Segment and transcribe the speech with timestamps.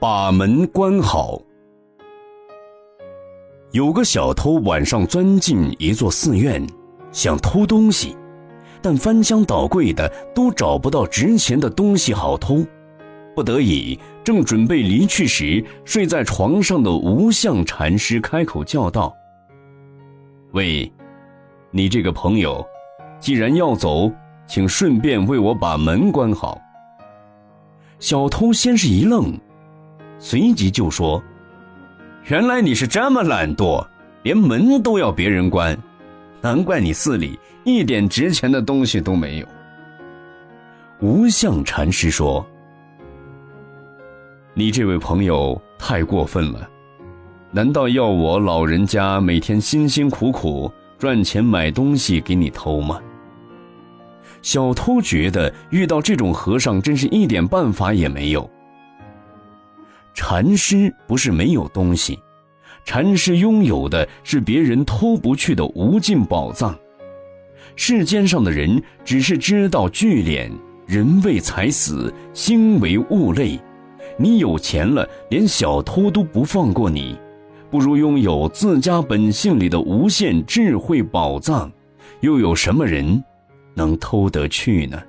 [0.00, 1.40] 把门关好。
[3.72, 6.64] 有个小偷晚上钻进一座寺院，
[7.10, 8.16] 想偷东西，
[8.80, 12.64] 但翻箱倒柜的都找不到值钱的东西好偷，
[13.34, 19.12] 不得已正准备离去时，睡在床上的无相禅师开口叫道
[20.54, 20.90] ：“喂，
[21.72, 22.64] 你这个朋友，
[23.18, 24.08] 既然要走，
[24.46, 26.56] 请顺便为我把门关好。”
[27.98, 29.36] 小偷先是一愣。
[30.18, 31.22] 随即就说
[32.26, 33.86] ：“原来你是这么懒惰，
[34.22, 35.78] 连门都要别人关，
[36.40, 39.46] 难怪你寺里一点值钱的东西都没有。”
[41.00, 42.44] 无相禅师说
[44.54, 46.68] ：“你这位朋友太过分了，
[47.52, 53.00] 难道要我老人家每天辛辛苦苦赚钱买东西给你偷吗？”
[54.42, 58.50] 小偷觉得遇到这种和尚真是一点办法也没有。
[60.20, 62.18] 禅师不是没有东西，
[62.84, 66.76] 禅师拥有的是别人偷不去的无尽宝藏。
[67.76, 70.50] 世间上的人只是知道聚敛，
[70.88, 73.60] 人为财死，心为物累。
[74.16, 77.16] 你有钱了，连小偷都不放过你，
[77.70, 81.70] 不如拥有自家本性里的无限智慧宝藏，
[82.22, 83.22] 又有什么人
[83.72, 85.00] 能偷得去呢？